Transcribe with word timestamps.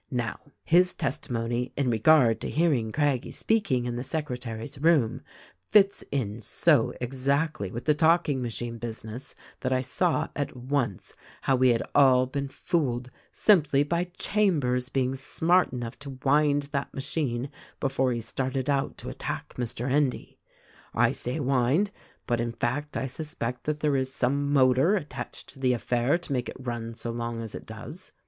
"Now, 0.09 0.39
his 0.65 0.93
testimony 0.95 1.73
in 1.77 1.91
regard 1.91 2.41
to 2.41 2.49
hearing 2.49 2.91
Craggie 2.91 3.29
speak 3.29 3.69
ing 3.71 3.85
in 3.85 3.97
the 3.97 4.03
secretary's 4.03 4.79
room 4.79 5.21
fits 5.69 6.03
in 6.11 6.41
so 6.41 6.91
exactly 6.99 7.69
with 7.71 7.85
the 7.85 7.93
talk 7.93 8.27
ing 8.27 8.41
machine 8.41 8.79
business 8.79 9.35
that 9.59 9.71
I 9.71 9.81
saw 9.81 10.29
at 10.35 10.57
once 10.57 11.13
how 11.41 11.55
we 11.55 11.69
had 11.69 11.83
all 11.93 12.25
been 12.25 12.47
fooled, 12.49 13.11
simply 13.31 13.83
by 13.83 14.05
Chambers 14.17 14.89
being 14.89 15.13
smart 15.13 15.71
enough 15.71 15.99
to 15.99 16.17
wind 16.23 16.69
that 16.71 16.95
machine 16.95 17.51
before 17.79 18.11
he 18.11 18.21
started 18.21 18.71
out 18.71 18.97
to 18.97 19.09
attack 19.09 19.53
Mr. 19.57 19.87
Endy. 19.87 20.39
I 20.95 21.11
say 21.11 21.39
wind, 21.39 21.91
but 22.25 22.41
in 22.41 22.53
fact 22.53 22.97
I 22.97 23.05
suspect 23.05 23.65
that 23.65 23.81
there 23.81 23.95
is 23.95 24.11
some 24.11 24.51
motor 24.51 24.95
attached 24.95 25.49
to 25.49 25.59
the 25.59 25.73
affair 25.73 26.17
to 26.17 26.33
make 26.33 26.49
it 26.49 26.57
run 26.57 26.95
so 26.95 27.11
long 27.11 27.43
as 27.43 27.53
it 27.53 27.67
does. 27.67 28.13